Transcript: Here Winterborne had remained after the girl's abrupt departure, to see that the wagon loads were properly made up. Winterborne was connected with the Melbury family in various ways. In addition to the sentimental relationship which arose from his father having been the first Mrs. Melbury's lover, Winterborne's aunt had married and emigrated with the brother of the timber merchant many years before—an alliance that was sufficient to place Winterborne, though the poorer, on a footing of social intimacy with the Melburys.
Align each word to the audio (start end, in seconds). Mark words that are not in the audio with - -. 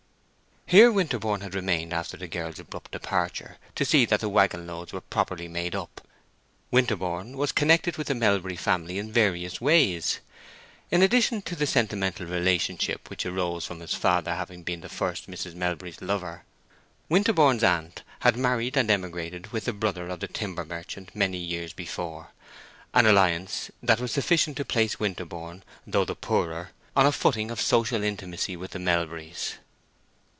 Here 0.67 0.89
Winterborne 0.89 1.41
had 1.41 1.53
remained 1.53 1.91
after 1.91 2.15
the 2.15 2.29
girl's 2.29 2.57
abrupt 2.57 2.91
departure, 2.91 3.57
to 3.75 3.83
see 3.83 4.05
that 4.05 4.21
the 4.21 4.29
wagon 4.29 4.67
loads 4.67 4.93
were 4.93 5.01
properly 5.01 5.49
made 5.49 5.75
up. 5.75 5.99
Winterborne 6.71 7.35
was 7.35 7.51
connected 7.51 7.97
with 7.97 8.07
the 8.07 8.15
Melbury 8.15 8.55
family 8.55 8.97
in 8.97 9.11
various 9.11 9.59
ways. 9.59 10.21
In 10.89 11.01
addition 11.01 11.41
to 11.41 11.57
the 11.57 11.67
sentimental 11.67 12.25
relationship 12.25 13.09
which 13.09 13.25
arose 13.25 13.65
from 13.65 13.81
his 13.81 13.93
father 13.93 14.33
having 14.35 14.63
been 14.63 14.79
the 14.79 14.87
first 14.87 15.29
Mrs. 15.29 15.55
Melbury's 15.55 16.01
lover, 16.01 16.45
Winterborne's 17.09 17.65
aunt 17.65 18.03
had 18.21 18.37
married 18.37 18.77
and 18.77 18.89
emigrated 18.89 19.47
with 19.51 19.65
the 19.65 19.73
brother 19.73 20.07
of 20.07 20.21
the 20.21 20.29
timber 20.29 20.63
merchant 20.63 21.13
many 21.13 21.37
years 21.37 21.73
before—an 21.73 23.05
alliance 23.05 23.71
that 23.83 23.99
was 23.99 24.13
sufficient 24.13 24.55
to 24.55 24.63
place 24.63 25.01
Winterborne, 25.01 25.63
though 25.85 26.05
the 26.05 26.15
poorer, 26.15 26.69
on 26.95 27.05
a 27.05 27.11
footing 27.11 27.51
of 27.51 27.59
social 27.59 28.03
intimacy 28.05 28.55
with 28.55 28.71
the 28.71 28.79
Melburys. 28.79 29.55